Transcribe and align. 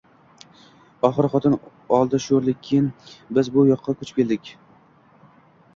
Oxiri 1.09 1.29
xotin 1.33 1.57
oldi 1.99 2.21
shoʼrlik. 2.29 2.59
Keyin 2.69 2.89
biz 3.39 3.53
bu 3.59 3.67
yoqqa 3.69 3.97
koʼchib 4.01 4.21
chikdik. 4.23 4.53